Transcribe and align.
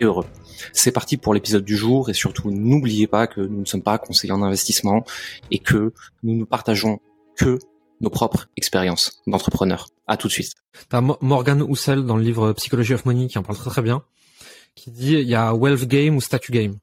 et 0.00 0.04
heureux. 0.04 0.26
C'est 0.72 0.92
parti 0.92 1.16
pour 1.16 1.34
l'épisode 1.34 1.64
du 1.64 1.76
jour 1.76 2.10
et 2.10 2.14
surtout 2.14 2.50
n'oubliez 2.50 3.06
pas 3.06 3.26
que 3.26 3.40
nous 3.40 3.60
ne 3.60 3.64
sommes 3.64 3.82
pas 3.82 3.98
conseillers 3.98 4.32
en 4.32 4.42
investissement 4.42 5.04
et 5.50 5.58
que 5.58 5.92
nous 6.22 6.36
ne 6.36 6.44
partageons 6.44 7.00
que 7.36 7.58
nos 8.00 8.10
propres 8.10 8.48
expériences 8.56 9.22
d'entrepreneurs. 9.26 9.88
À 10.06 10.16
tout 10.16 10.28
de 10.28 10.32
suite. 10.32 10.52
T'as 10.88 11.00
Morgan 11.00 11.62
Housel 11.62 12.04
dans 12.04 12.16
le 12.16 12.22
livre 12.22 12.52
Psychology 12.52 12.94
of 12.94 13.04
Money 13.06 13.26
qui 13.26 13.38
en 13.38 13.42
parle 13.42 13.58
très 13.58 13.70
très 13.70 13.82
bien, 13.82 14.02
qui 14.74 14.90
dit 14.90 15.14
il 15.14 15.28
y 15.28 15.34
a 15.34 15.54
wealth 15.54 15.86
game 15.86 16.16
ou 16.16 16.20
statue 16.20 16.52
game. 16.52 16.76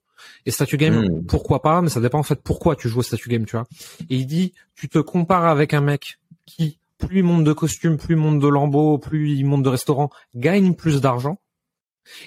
Et 0.45 0.51
statue 0.51 0.77
game, 0.77 1.05
hmm. 1.05 1.25
pourquoi 1.25 1.61
pas, 1.61 1.81
mais 1.81 1.89
ça 1.89 2.01
dépend 2.01 2.19
en 2.19 2.23
fait 2.23 2.41
pourquoi 2.41 2.75
tu 2.75 2.89
joues 2.89 2.99
au 2.99 3.03
statue 3.03 3.29
game, 3.29 3.45
tu 3.45 3.55
vois. 3.55 3.65
Et 4.09 4.17
il 4.17 4.25
dit, 4.25 4.53
tu 4.75 4.89
te 4.89 4.99
compares 4.99 5.45
avec 5.45 5.73
un 5.73 5.81
mec 5.81 6.19
qui, 6.45 6.79
plus 6.97 7.19
il 7.19 7.23
monte 7.23 7.43
de 7.43 7.53
costumes, 7.53 7.97
plus 7.97 8.15
il 8.15 8.17
monte 8.17 8.39
de 8.39 8.47
lambeaux, 8.47 8.97
plus 8.97 9.31
il 9.31 9.45
monte 9.45 9.63
de 9.63 9.69
restaurants, 9.69 10.09
gagne 10.35 10.73
plus 10.73 11.01
d'argent. 11.01 11.39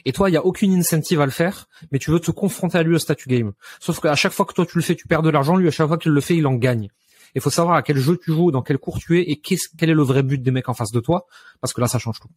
Et 0.05 0.13
toi, 0.13 0.31
il 0.31 0.33
y 0.33 0.37
a 0.37 0.45
aucune 0.45 0.75
incentive 0.75 1.21
à 1.21 1.25
le 1.25 1.31
faire, 1.31 1.67
mais 1.91 1.99
tu 1.99 2.11
veux 2.11 2.21
te 2.21 2.31
confronter 2.31 2.79
à 2.79 2.83
lui 2.83 2.95
au 2.95 2.99
statut 2.99 3.29
game. 3.29 3.53
Sauf 3.81 4.01
qu'à 4.01 4.15
chaque 4.15 4.33
fois 4.33 4.47
que 4.47 4.53
toi 4.53 4.67
tu 4.67 4.79
le 4.79 4.83
fais, 4.83 4.95
tu 4.95 5.07
perds 5.07 5.23
de 5.23 5.31
l'argent. 5.31 5.57
Lui, 5.57 5.69
à 5.69 5.71
chaque 5.71 5.89
fois 5.89 5.99
qu'il 5.99 6.13
le 6.13 6.21
fait, 6.21 6.37
il 6.37 6.47
en 6.47 6.55
gagne. 6.55 6.89
Il 7.35 7.41
faut 7.41 7.51
savoir 7.51 7.77
à 7.77 7.83
quel 7.83 7.99
jeu 7.99 8.17
tu 8.17 8.33
joues, 8.33 8.51
dans 8.51 8.63
quel 8.63 8.79
cours 8.79 8.99
tu 8.99 9.19
es, 9.19 9.23
et 9.23 9.41
quel 9.41 9.91
est 9.91 9.95
le 9.95 10.03
vrai 10.03 10.23
but 10.23 10.41
des 10.41 10.51
mecs 10.51 10.69
en 10.69 10.75
face 10.75 10.93
de 10.93 11.01
toi, 11.01 11.27
parce 11.61 11.73
que 11.73 11.81
là, 11.81 11.89
ça 11.89 11.99
change 11.99 12.21
tout. 12.21 12.29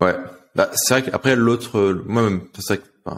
Ouais, 0.00 0.16
bah, 0.54 0.70
c'est 0.74 0.94
vrai 0.94 1.02
qu'après 1.02 1.36
l'autre, 1.36 2.02
moi-même, 2.06 2.48
c'est 2.58 2.76
vrai 2.76 2.78
que, 2.78 3.10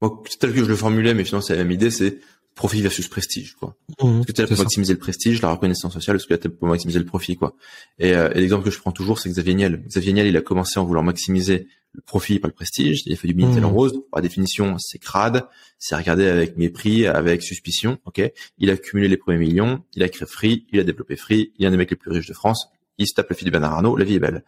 moi, 0.00 0.22
tel 0.40 0.54
que 0.54 0.64
je 0.64 0.68
le 0.68 0.76
formulais, 0.76 1.12
mais 1.12 1.24
finalement 1.24 1.46
c'est 1.46 1.56
la 1.56 1.62
même 1.62 1.72
idée, 1.72 1.90
c'est 1.90 2.18
profit 2.56 2.80
versus 2.80 3.06
prestige 3.06 3.54
quoi. 3.54 3.76
Mmh, 4.02 4.20
est-ce 4.20 4.26
que 4.26 4.32
tu 4.32 4.42
es 4.42 4.46
pour 4.46 4.58
maximiser 4.58 4.92
le 4.94 4.98
prestige, 4.98 5.40
la 5.42 5.50
reconnaissance 5.50 5.92
sociale, 5.92 6.16
est-ce 6.16 6.26
que 6.26 6.34
tu 6.34 6.48
es 6.48 6.50
pour 6.50 6.66
maximiser 6.66 6.98
le 6.98 7.04
profit 7.04 7.36
quoi. 7.36 7.54
Et, 8.00 8.14
euh, 8.14 8.30
et 8.34 8.40
l'exemple 8.40 8.64
que 8.64 8.70
je 8.72 8.80
prends 8.80 8.92
toujours 8.92 9.20
c'est 9.20 9.28
Xavier 9.28 9.54
Niel. 9.54 9.84
Xavier 9.86 10.12
Niel, 10.12 10.26
il 10.26 10.36
a 10.36 10.40
commencé 10.40 10.80
en 10.80 10.84
voulant 10.84 11.04
maximiser 11.04 11.68
le 11.92 12.02
profit 12.02 12.38
pas 12.38 12.48
le 12.48 12.54
prestige, 12.54 13.02
il 13.06 13.12
a 13.12 13.16
fait 13.16 13.28
du 13.28 13.34
Minitel 13.34 13.64
en 13.64 13.70
mmh. 13.70 13.74
rose, 13.74 14.02
par 14.10 14.22
définition 14.22 14.76
c'est 14.78 14.98
crade, 14.98 15.46
c'est 15.78 15.94
regardé 15.96 16.26
avec 16.26 16.56
mépris, 16.56 17.06
avec 17.06 17.42
suspicion, 17.42 17.98
OK 18.04 18.20
Il 18.58 18.70
a 18.70 18.76
cumulé 18.76 19.08
les 19.08 19.16
premiers 19.16 19.38
millions, 19.38 19.82
il 19.94 20.02
a 20.02 20.08
créé 20.08 20.26
Free, 20.26 20.66
il 20.72 20.80
a 20.80 20.84
développé 20.84 21.16
Free, 21.16 21.52
il 21.58 21.64
est 21.64 21.68
un 21.68 21.70
des 21.70 21.76
mecs 21.76 21.90
les 21.90 21.96
plus 21.96 22.10
riches 22.10 22.28
de 22.28 22.34
France, 22.34 22.68
il 22.98 23.06
se 23.06 23.14
tape 23.14 23.30
la 23.30 23.36
fille 23.36 23.46
de 23.46 23.50
Bernard 23.50 23.74
Arnault, 23.74 23.96
la 23.96 24.04
vie 24.04 24.14
est 24.14 24.20
belle. 24.20 24.44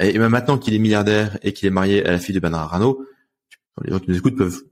Et, 0.00 0.18
même 0.18 0.30
maintenant 0.30 0.58
qu'il 0.58 0.74
est 0.74 0.78
milliardaire 0.78 1.38
et 1.42 1.52
qu'il 1.52 1.66
est 1.66 1.70
marié 1.70 2.04
à 2.04 2.12
la 2.12 2.18
fille 2.18 2.34
de 2.34 2.40
Bernard 2.40 2.74
Arnault, 2.74 3.04
les 3.84 3.90
gens 3.90 3.98
qui 3.98 4.10
nous 4.10 4.16
écoutent 4.16 4.36
peuvent, 4.36 4.62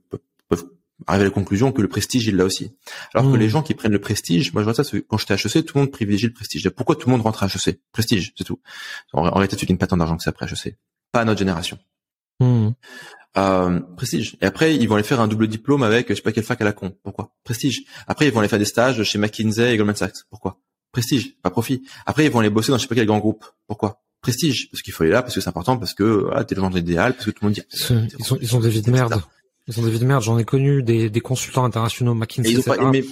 peuvent 0.49 0.65
arriver 1.07 1.25
à 1.25 1.27
la 1.27 1.33
conclusion 1.33 1.71
que 1.71 1.81
le 1.81 1.87
prestige 1.87 2.27
il 2.27 2.35
l'a 2.35 2.45
aussi. 2.45 2.71
Alors 3.13 3.31
que 3.31 3.35
hmm. 3.35 3.39
les 3.39 3.49
gens 3.49 3.63
qui 3.63 3.73
prennent 3.73 3.91
le 3.91 3.99
prestige, 3.99 4.53
moi 4.53 4.61
je 4.61 4.65
vois 4.69 4.73
ça 4.73 4.83
quand 5.07 5.17
j'étais 5.17 5.33
à 5.33 5.37
HEC, 5.37 5.65
tout 5.65 5.77
le 5.77 5.81
monde 5.81 5.91
privilégie 5.91 6.27
le 6.27 6.33
prestige. 6.33 6.69
Pourquoi 6.69 6.95
tout 6.95 7.07
le 7.07 7.11
monde 7.11 7.21
rentre 7.21 7.43
à 7.43 7.47
HEC 7.47 7.79
Prestige, 7.91 8.33
c'est 8.37 8.43
tout. 8.43 8.59
En, 9.13 9.23
réalité, 9.23 9.55
tu 9.55 9.65
gagnes 9.65 9.77
pas 9.77 9.87
tant 9.87 9.97
d'argent 9.97 10.17
que 10.17 10.23
ça 10.23 10.29
après 10.29 10.45
HEC. 10.45 10.77
Pas 11.11 11.21
à 11.21 11.25
notre 11.25 11.39
génération. 11.39 11.77
Hmm. 12.39 12.69
Euh, 13.37 13.79
prestige. 13.97 14.37
Et 14.41 14.45
après, 14.45 14.75
ils 14.75 14.87
vont 14.87 14.95
aller 14.95 15.03
faire 15.03 15.19
un 15.19 15.27
double 15.27 15.47
diplôme 15.47 15.83
avec, 15.83 16.09
je 16.09 16.15
sais 16.15 16.21
pas 16.21 16.31
quelle 16.31 16.43
fac 16.43 16.61
à 16.61 16.65
la 16.65 16.73
con. 16.73 16.95
Pourquoi? 17.03 17.33
Prestige. 17.43 17.83
Après, 18.07 18.27
ils 18.27 18.31
vont 18.31 18.39
aller 18.39 18.49
faire 18.49 18.59
des 18.59 18.65
stages 18.65 19.03
chez 19.03 19.17
McKinsey 19.17 19.73
et 19.73 19.77
Goldman 19.77 19.95
Sachs. 19.95 20.23
Pourquoi? 20.29 20.61
Prestige, 20.93 21.35
pas 21.41 21.49
profit. 21.49 21.83
Après, 22.05 22.25
ils 22.25 22.31
vont 22.31 22.39
aller 22.39 22.49
bosser 22.49 22.71
dans 22.71 22.77
je 22.77 22.83
sais 22.83 22.87
pas 22.87 22.95
quel 22.95 23.05
grand 23.05 23.19
groupe. 23.19 23.45
Pourquoi? 23.67 24.01
Prestige, 24.21 24.71
parce 24.71 24.81
qu'il 24.81 24.93
faut 24.93 25.03
aller 25.03 25.11
là, 25.11 25.21
parce 25.21 25.35
que 25.35 25.41
c'est 25.41 25.49
important, 25.49 25.77
parce 25.77 25.93
que 25.93 26.03
voilà, 26.03 26.45
t'es 26.45 26.55
le 26.55 26.61
genre 26.61 26.75
idéal, 26.77 27.13
parce 27.13 27.25
que 27.25 27.31
tout 27.31 27.39
le 27.41 27.47
monde 27.47 27.55
dit. 27.55 27.61
Ils, 27.73 28.23
sont, 28.23 28.37
ils 28.41 28.55
ont 28.55 28.59
des 28.61 28.69
vies 28.69 28.81
de 28.81 28.89
merde. 28.89 29.21
Ils 29.67 29.79
ont 29.79 29.83
des 29.83 29.89
vies 29.89 29.99
de 29.99 30.05
merde. 30.05 30.21
J'en 30.21 30.37
ai 30.37 30.45
connu 30.45 30.83
des, 30.83 31.09
des 31.09 31.21
consultants 31.21 31.63
internationaux, 31.63 32.13
McKinsey, 32.13 32.61
mais, 32.91 33.03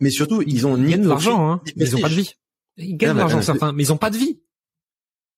mais, 0.00 0.10
surtout, 0.10 0.42
ils 0.46 0.66
ont 0.66 0.76
ni 0.76 0.96
de 0.96 1.06
l'argent, 1.06 1.50
hein. 1.50 1.60
ils 1.76 1.96
ont 1.96 2.00
pas 2.00 2.08
de 2.08 2.14
vie. 2.14 2.34
Ils 2.78 2.96
gagnent 2.96 3.14
de 3.14 3.18
l'argent 3.18 3.42
certains, 3.42 3.72
mais 3.72 3.82
ils 3.82 3.92
ont 3.92 3.98
pas 3.98 4.10
de 4.10 4.16
vie. 4.16 4.40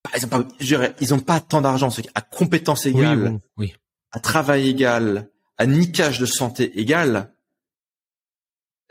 Ah, 0.07 0.17
ils 0.17 0.25
ont 0.25 0.29
pas, 0.29 0.45
je 0.59 0.67
dirais, 0.67 0.95
ils 1.01 1.13
ont 1.13 1.19
pas 1.19 1.41
tant 1.41 1.61
d'argent. 1.61 1.91
C'est 1.91 2.07
à 2.15 2.21
compétence 2.21 2.87
égale, 2.87 3.39
oui, 3.57 3.75
à 4.13 4.21
travail 4.21 4.69
égal, 4.69 5.29
à 5.59 5.67
niquage 5.67 6.19
de 6.19 6.27
santé 6.27 6.79
égal. 6.79 7.33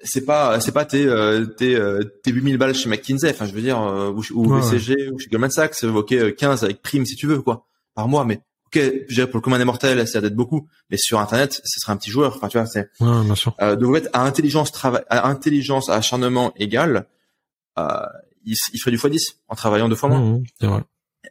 C'est 0.04 0.24
pas, 0.24 0.62
c'est 0.62 0.72
pas 0.72 0.86
tes, 0.86 1.06
euh, 1.06 1.46
tes, 1.46 1.76
euh, 1.76 2.04
tes 2.24 2.32
8000 2.32 2.58
balles 2.58 2.74
chez 2.74 2.88
McKinsey. 2.88 3.30
Enfin, 3.32 3.46
je 3.46 3.52
veux 3.52 3.62
dire, 3.62 3.82
euh, 3.82 4.12
ou, 4.12 4.24
ou 4.34 4.56
BCG, 4.56 5.10
ou 5.12 5.20
chez 5.20 5.30
Goldman 5.30 5.52
Sachs. 5.52 5.84
Ok, 5.84 6.36
15 6.36 6.64
avec 6.64 6.82
prime 6.82 7.06
si 7.06 7.16
tu 7.16 7.28
veux, 7.28 7.42
quoi, 7.42 7.66
par 7.96 8.08
mois. 8.08 8.24
Mais 8.24 8.40
ok, 8.74 8.82
je 9.08 9.14
dirais 9.14 9.28
pour 9.28 9.38
le 9.38 9.42
commun 9.42 9.58
des 9.58 9.66
mortels, 9.66 10.08
ça 10.08 10.22
d'être 10.22 10.36
beaucoup, 10.36 10.68
mais 10.90 10.98
sur 10.98 11.20
Internet, 11.20 11.62
ce 11.64 11.80
serait 11.80 11.94
un 11.94 11.98
petit 11.98 12.10
joueur. 12.10 12.36
Enfin, 12.36 12.48
tu 12.48 12.58
vois, 12.58 12.66
c'est. 12.66 12.90
Ouais, 13.00 13.24
bien 13.24 13.36
sûr. 13.36 13.56
Euh, 13.62 13.76
donc, 13.76 13.92
en 13.92 13.94
fait, 13.96 14.10
à 14.14 14.24
intelligence 14.24 14.72
travail, 14.72 15.04
à 15.10 15.28
intelligence, 15.28 15.90
à 15.90 15.96
acharnement 15.96 16.54
égal, 16.56 17.08
euh, 17.78 17.84
il, 18.46 18.56
il 18.74 18.80
ferait 18.80 18.92
du 18.92 18.98
x10 18.98 19.36
en 19.48 19.56
travaillant 19.56 19.90
deux 19.90 19.96
fois 19.96 20.10
moins. 20.10 20.22
Mmh, 20.22 20.44
c'est 20.60 20.68
vrai. 20.68 20.84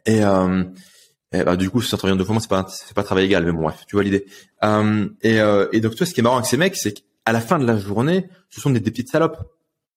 Et, 0.05 0.23
euh, 0.23 0.63
et 1.31 1.43
bah, 1.43 1.55
du 1.55 1.69
coup, 1.69 1.81
si 1.81 1.93
en 1.93 1.97
travaillant 1.97 2.17
deux 2.17 2.25
fois 2.25 2.33
moins, 2.33 2.41
c'est 2.41 2.49
pas, 2.49 2.65
c'est 2.69 2.93
pas 2.93 3.03
travail 3.03 3.25
égal, 3.25 3.45
mais 3.45 3.51
bon, 3.51 3.61
bref, 3.63 3.83
tu 3.87 3.95
vois 3.95 4.03
l'idée. 4.03 4.25
Euh, 4.63 5.07
et, 5.21 5.39
euh, 5.39 5.67
et 5.71 5.79
donc, 5.79 5.95
toi, 5.95 6.05
ce 6.05 6.13
qui 6.13 6.19
est 6.19 6.23
marrant 6.23 6.37
avec 6.37 6.47
ces 6.47 6.57
mecs, 6.57 6.75
c'est 6.75 6.93
qu'à 6.93 7.31
la 7.31 7.41
fin 7.41 7.59
de 7.59 7.65
la 7.65 7.77
journée, 7.77 8.27
ce 8.49 8.61
sont 8.61 8.69
des, 8.69 8.79
des 8.79 8.91
petites 8.91 9.09
salopes. 9.09 9.37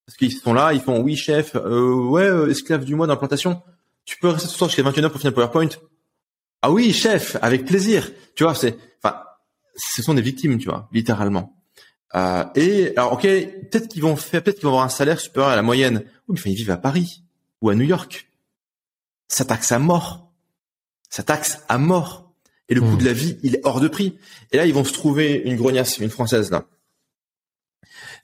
Parce 0.07 0.17
qu'ils 0.17 0.33
sont 0.33 0.53
là, 0.53 0.73
ils 0.73 0.81
font, 0.81 1.01
oui, 1.01 1.17
chef, 1.17 1.55
euh, 1.55 1.95
ouais, 1.95 2.25
euh, 2.25 2.51
esclave 2.51 2.85
du 2.85 2.95
mois 2.95 3.07
d'implantation. 3.07 3.63
Tu 4.05 4.19
peux 4.19 4.29
rester 4.29 4.49
ce 4.49 4.57
soir 4.57 4.69
jusqu'à 4.69 4.83
21h 4.83 5.11
pour 5.11 5.21
finir 5.21 5.33
PowerPoint. 5.33 5.69
Ah 6.63 6.71
oui, 6.71 6.93
chef, 6.93 7.37
avec 7.43 7.65
plaisir. 7.65 8.11
Tu 8.35 8.45
vois, 8.45 8.55
c'est, 8.55 8.77
enfin, 9.03 9.17
ce 9.77 10.03
sont 10.03 10.15
des 10.15 10.23
victimes, 10.23 10.59
tu 10.59 10.69
vois, 10.69 10.89
littéralement. 10.93 11.57
Euh, 12.15 12.45
et 12.55 12.93
alors, 12.97 13.15
ok, 13.15 13.23
peut-être 13.23 13.89
qu'ils 13.89 14.03
vont 14.03 14.17
faire, 14.17 14.43
peut-être 14.43 14.57
qu'ils 14.57 14.65
vont 14.65 14.71
avoir 14.71 14.85
un 14.85 14.91
salaire 14.91 15.21
supérieur 15.21 15.51
à 15.51 15.57
la 15.57 15.63
moyenne. 15.63 16.05
Oui, 16.29 16.39
mais 16.45 16.53
ils 16.53 16.57
vivent 16.57 16.71
à 16.71 16.77
Paris 16.77 17.23
ou 17.61 17.71
à 17.71 17.75
New 17.75 17.85
York. 17.85 18.29
Ça 19.29 19.45
taxe 19.45 19.73
à 19.73 19.79
mort. 19.79 20.31
Ça 21.11 21.23
taxe 21.23 21.59
à 21.69 21.79
mort. 21.79 22.33
Et 22.69 22.75
le 22.75 22.81
coût 22.81 22.95
hmm. 22.95 22.99
de 22.99 23.05
la 23.05 23.13
vie, 23.13 23.39
il 23.43 23.57
est 23.57 23.61
hors 23.65 23.81
de 23.81 23.89
prix. 23.89 24.19
Et 24.53 24.57
là, 24.57 24.67
ils 24.67 24.75
vont 24.75 24.85
se 24.85 24.93
trouver 24.93 25.43
une 25.45 25.57
grognasse, 25.57 25.99
une 25.99 26.11
française 26.11 26.51
là, 26.51 26.65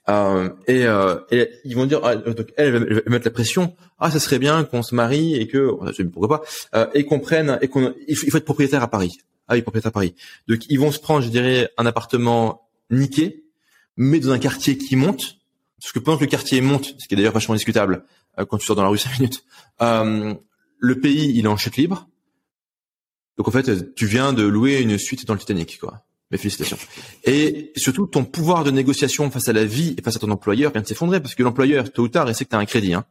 euh, 0.08 0.48
et, 0.66 0.86
euh, 0.86 1.16
ils 1.64 1.76
vont 1.76 1.86
dire, 1.86 2.00
ah, 2.02 2.16
donc 2.16 2.52
elle, 2.56 2.94
va 2.94 3.00
mettre 3.06 3.26
la 3.26 3.30
pression. 3.30 3.76
Ah, 3.98 4.10
ça 4.10 4.20
serait 4.20 4.38
bien 4.38 4.64
qu'on 4.64 4.82
se 4.82 4.94
marie 4.94 5.34
et 5.34 5.46
que, 5.46 5.76
pourquoi 6.04 6.40
pas, 6.40 6.42
euh, 6.74 6.86
et 6.94 7.04
qu'on 7.04 7.20
prenne 7.20 7.58
et 7.60 7.68
qu'on, 7.68 7.94
il 8.06 8.16
faut, 8.16 8.36
être 8.36 8.44
propriétaire 8.44 8.82
à 8.82 8.88
Paris. 8.88 9.18
Ah 9.48 9.54
oui, 9.54 9.62
propriétaire 9.62 9.90
à 9.90 9.92
Paris. 9.92 10.14
Donc 10.46 10.60
ils 10.68 10.78
vont 10.78 10.92
se 10.92 10.98
prendre, 10.98 11.22
je 11.22 11.28
dirais, 11.28 11.70
un 11.76 11.86
appartement 11.86 12.68
niqué, 12.90 13.44
mais 13.96 14.20
dans 14.20 14.30
un 14.30 14.38
quartier 14.38 14.78
qui 14.78 14.96
monte, 14.96 15.38
parce 15.80 15.92
que 15.92 15.98
pendant 15.98 16.18
que 16.18 16.24
le 16.24 16.30
quartier 16.30 16.60
monte, 16.60 16.94
ce 16.98 17.06
qui 17.06 17.14
est 17.14 17.16
d'ailleurs 17.16 17.32
vachement 17.32 17.54
discutable, 17.54 18.04
euh, 18.38 18.46
quand 18.46 18.56
tu 18.56 18.66
sors 18.66 18.76
dans 18.76 18.82
la 18.82 18.88
rue 18.88 18.98
cinq 18.98 19.18
minutes, 19.18 19.44
euh, 19.82 20.34
le 20.78 21.00
pays 21.00 21.32
il 21.34 21.44
est 21.44 21.48
en 21.48 21.56
chute 21.56 21.76
libre. 21.76 22.08
Donc 23.36 23.46
en 23.46 23.50
fait, 23.50 23.94
tu 23.94 24.06
viens 24.06 24.32
de 24.32 24.42
louer 24.42 24.80
une 24.80 24.98
suite 24.98 25.26
dans 25.26 25.34
le 25.34 25.38
Titanic, 25.38 25.78
quoi. 25.78 26.02
Mes 26.30 26.36
félicitations. 26.36 26.76
Et 27.24 27.72
surtout, 27.76 28.06
ton 28.06 28.24
pouvoir 28.24 28.62
de 28.62 28.70
négociation 28.70 29.30
face 29.30 29.48
à 29.48 29.54
la 29.54 29.64
vie 29.64 29.94
et 29.96 30.02
face 30.02 30.16
à 30.16 30.18
ton 30.18 30.30
employeur 30.30 30.72
vient 30.72 30.82
de 30.82 30.86
s'effondrer 30.86 31.20
parce 31.20 31.34
que 31.34 31.42
l'employeur, 31.42 31.90
tôt 31.90 32.02
ou 32.02 32.08
tard, 32.08 32.28
il 32.28 32.34
sait 32.34 32.44
que 32.44 32.50
tu 32.50 32.56
as 32.56 32.58
un 32.58 32.66
crédit. 32.66 32.92
Hein. 32.92 33.06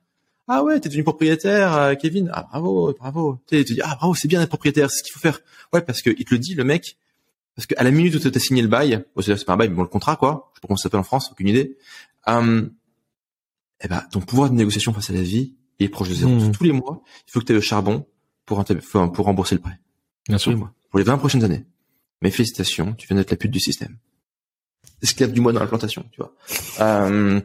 Ah 0.48 0.64
ouais, 0.64 0.80
t'es 0.80 0.88
devenu 0.88 1.04
propriétaire, 1.04 1.76
euh, 1.76 1.96
Kevin. 1.96 2.30
Ah 2.32 2.48
bravo, 2.50 2.94
bravo. 2.98 3.40
Tu 3.48 3.66
te 3.66 3.74
dis 3.74 3.82
ah 3.82 3.96
bravo, 3.96 4.16
c'est 4.16 4.28
bien 4.28 4.40
d'être 4.40 4.50
propriétaire, 4.50 4.90
c'est 4.90 5.00
ce 5.00 5.04
qu'il 5.04 5.14
faut 5.14 5.20
faire. 5.20 5.40
Ouais, 5.74 5.82
parce 5.82 6.02
que 6.02 6.12
il 6.18 6.24
te 6.26 6.34
le 6.34 6.40
dit 6.40 6.54
le 6.54 6.64
mec. 6.64 6.98
Parce 7.56 7.66
qu'à 7.66 7.84
la 7.84 7.90
minute 7.90 8.14
où 8.16 8.20
tu 8.20 8.28
as 8.28 8.40
signé 8.40 8.62
le 8.62 8.68
bail, 8.68 9.04
bon, 9.16 9.22
c'est 9.22 9.44
pas 9.46 9.54
un 9.54 9.58
bail, 9.58 9.70
mais 9.70 9.76
bon 9.76 9.82
le 9.82 9.88
contrat 9.88 10.16
quoi. 10.16 10.52
Je 10.54 10.58
sais 10.58 10.62
pas 10.62 10.68
comment 10.68 10.78
ça 10.78 10.84
s'appelle 10.84 11.00
en 11.00 11.04
France, 11.04 11.30
aucune 11.32 11.48
idée. 11.48 11.76
Euh, 12.30 12.70
eh 13.84 13.88
ben 13.88 14.04
ton 14.12 14.22
pouvoir 14.22 14.50
de 14.50 14.56
négociation 14.56 14.94
face 14.94 15.10
à 15.10 15.14
la 15.14 15.22
vie 15.22 15.56
est 15.80 15.90
proche 15.90 16.10
de 16.10 16.14
zéro. 16.14 16.32
Mmh. 16.32 16.52
Tous 16.52 16.64
les 16.64 16.72
mois, 16.72 17.02
il 17.28 17.32
faut 17.32 17.40
que 17.40 17.46
tu 17.46 17.52
aies 17.52 17.56
le 17.56 17.62
charbon 17.62 18.06
pour 18.46 18.64
pour 19.14 19.26
rembourser 19.26 19.56
le 19.56 19.62
prêt. 19.62 19.80
Bien 20.30 20.38
sûr. 20.38 20.72
Pour 20.90 21.00
les 21.00 21.06
20 21.06 21.18
prochaines 21.18 21.44
années. 21.44 21.66
Mais 22.22 22.32
félicitations, 22.32 22.94
tu 22.94 23.08
viens 23.08 23.18
d'être 23.18 23.32
la 23.32 23.38
pute 23.38 23.52
du 23.52 23.60
système. 23.60 23.98
Esclave 25.02 25.32
du 25.32 25.42
mois 25.42 25.54
dans 25.54 25.60
la 25.60 25.68
plantation, 25.68 26.06
tu 26.12 26.22
vois. 26.22 26.34
Euh, 26.80 27.40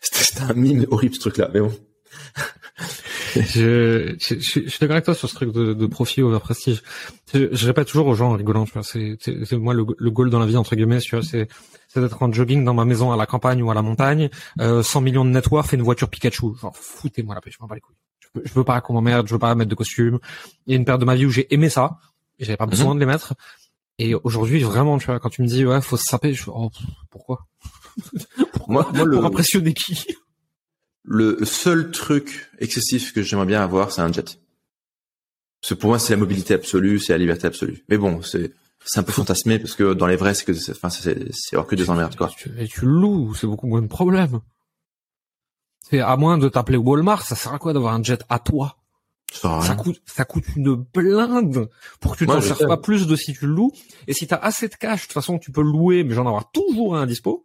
c'était 0.00 0.42
un 0.42 0.52
mime 0.54 0.86
horrible 0.90 1.14
ce 1.14 1.20
truc-là, 1.20 1.50
mais 1.52 1.60
bon. 1.60 1.72
je, 3.34 4.14
je, 4.18 4.34
je, 4.34 4.40
suis 4.40 4.78
d'accord 4.80 4.96
avec 4.96 5.04
toi 5.04 5.14
sur 5.14 5.28
ce 5.28 5.34
truc 5.34 5.52
de, 5.52 5.72
de 5.72 5.86
profit 5.86 6.22
over 6.22 6.38
prestige. 6.40 6.82
Je, 7.32 7.48
je, 7.52 7.66
répète 7.66 7.88
toujours 7.88 8.06
aux 8.06 8.14
gens 8.14 8.30
en 8.30 8.36
rigolant, 8.36 8.64
tu 8.64 8.72
vois, 8.72 8.82
c'est, 8.82 9.16
c'est, 9.20 9.52
moi 9.52 9.74
le, 9.74 9.84
le 9.98 10.10
goal 10.10 10.30
dans 10.30 10.38
la 10.38 10.46
vie 10.46 10.56
entre 10.56 10.74
guillemets, 10.76 11.00
tu 11.00 11.16
vois, 11.16 11.24
c'est, 11.24 11.48
c'est 11.88 12.00
d'être 12.00 12.22
en 12.22 12.32
jogging 12.32 12.64
dans 12.64 12.74
ma 12.74 12.84
maison 12.84 13.12
à 13.12 13.16
la 13.16 13.26
campagne 13.26 13.62
ou 13.62 13.70
à 13.70 13.74
la 13.74 13.82
montagne, 13.82 14.30
euh, 14.60 14.82
100 14.82 15.00
millions 15.00 15.24
de 15.24 15.30
net 15.30 15.46
worth 15.48 15.72
et 15.72 15.76
une 15.76 15.82
voiture 15.82 16.08
Pikachu. 16.08 16.56
Genre 16.60 16.76
foutez-moi 16.76 17.34
la 17.34 17.40
pêche, 17.40 17.54
je 17.58 17.62
m'en 17.62 17.68
bats 17.68 17.74
les 17.74 17.80
couilles. 17.80 17.96
Je 18.20 18.28
veux, 18.34 18.46
je 18.46 18.52
veux 18.52 18.64
pas 18.64 18.80
qu'on 18.80 18.94
m'emmerde, 18.94 19.26
je 19.26 19.32
veux 19.32 19.38
pas 19.38 19.54
mettre 19.54 19.70
de 19.70 19.74
costume. 19.74 20.18
Il 20.66 20.72
y 20.72 20.74
a 20.74 20.76
une 20.76 20.84
paire 20.84 20.98
de 20.98 21.04
ma 21.04 21.14
vie 21.14 21.26
où 21.26 21.30
j'ai 21.30 21.52
aimé 21.52 21.68
ça, 21.68 21.98
et 22.38 22.44
j'avais 22.44 22.56
pas 22.56 22.66
besoin 22.66 22.90
mhm. 22.90 22.94
de 22.94 23.00
les 23.00 23.06
mettre 23.06 23.34
Et 23.98 24.14
aujourd'hui, 24.14 24.62
vraiment, 24.62 24.98
tu 24.98 25.06
vois, 25.06 25.18
quand 25.18 25.30
tu 25.30 25.42
me 25.42 25.46
dis 25.46 25.66
ouais, 25.66 25.80
faut 25.80 25.96
se 25.96 26.04
saper, 26.04 26.32
je 26.34 26.44
oh, 26.48 26.70
pourquoi, 27.10 27.46
Moi, 28.68 28.88
moi, 28.94 29.04
le... 29.04 29.16
Pour 29.16 29.26
impressionner 29.26 29.74
qui? 29.74 30.06
Le 31.02 31.44
seul 31.44 31.90
truc 31.90 32.50
excessif 32.58 33.12
que 33.12 33.22
j'aimerais 33.22 33.46
bien 33.46 33.62
avoir, 33.62 33.92
c'est 33.92 34.02
un 34.02 34.12
jet. 34.12 34.38
Parce 35.60 35.70
que 35.70 35.74
pour 35.74 35.90
moi, 35.90 35.98
c'est 35.98 36.12
la 36.12 36.18
mobilité 36.18 36.54
absolue, 36.54 37.00
c'est 37.00 37.12
la 37.12 37.18
liberté 37.18 37.46
absolue. 37.46 37.84
Mais 37.88 37.98
bon, 37.98 38.22
c'est 38.22 38.52
c'est 38.84 39.00
un 39.00 39.02
peu 39.02 39.12
fantasmé 39.12 39.58
parce 39.58 39.74
que 39.74 39.92
dans 39.92 40.06
les 40.06 40.16
vrais, 40.16 40.34
c'est 40.34 40.44
que 40.44 40.70
enfin 40.70 40.88
c'est 40.88 41.32
c'est 41.32 41.56
hors 41.56 41.66
que 41.66 41.74
des 41.74 41.90
emmerdes 41.90 42.16
quoi. 42.16 42.30
Et 42.58 42.66
tu, 42.66 42.86
loues, 42.86 43.34
c'est 43.34 43.46
beaucoup 43.46 43.66
moins 43.66 43.82
de 43.82 43.86
problème. 43.86 44.40
C'est 45.90 46.00
à 46.00 46.16
moins 46.16 46.38
de 46.38 46.48
t'appeler 46.48 46.78
Walmart, 46.78 47.22
ça 47.22 47.34
sert 47.34 47.52
à 47.52 47.58
quoi 47.58 47.72
d'avoir 47.72 47.94
un 47.94 48.02
jet 48.02 48.22
à 48.28 48.38
toi? 48.38 48.77
Ça, 49.38 49.74
coûte, 49.74 50.00
ça 50.04 50.24
coûte 50.24 50.44
une 50.56 50.74
blinde 50.74 51.68
pour 52.00 52.12
que 52.12 52.18
tu 52.18 52.26
t'en 52.26 52.40
cherches 52.40 52.66
pas 52.66 52.76
plus 52.76 53.06
de 53.06 53.16
si 53.16 53.32
tu 53.32 53.46
le 53.46 53.54
loues. 53.54 53.72
Et 54.06 54.12
si 54.12 54.26
t'as 54.26 54.36
assez 54.36 54.68
de 54.68 54.74
cash, 54.74 55.02
de 55.02 55.06
toute 55.06 55.12
façon, 55.12 55.38
tu 55.38 55.52
peux 55.52 55.62
le 55.62 55.70
louer, 55.70 56.04
mais 56.04 56.14
j'en 56.14 56.26
avoir 56.26 56.50
toujours 56.50 56.96
un 56.96 57.06
dispo. 57.06 57.44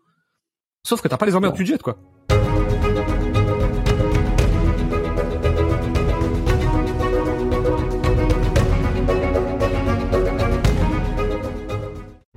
Sauf 0.85 1.01
que 1.01 1.07
t'as 1.07 1.17
pas 1.17 1.25
les 1.25 1.35
emmerdes 1.35 1.55
du 1.55 1.65
jet, 1.65 1.81
quoi. 1.81 1.97